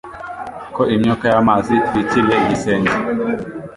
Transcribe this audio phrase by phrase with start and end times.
[0.75, 2.93] ko imyuka y'amazi itwikiriye igisenge